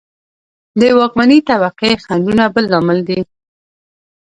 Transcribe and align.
د 0.79 0.81
واکمنې 0.97 1.39
طبقې 1.49 1.91
خنډونه 2.03 2.43
بل 2.53 2.65
لامل 2.71 2.99
دی 3.07 3.19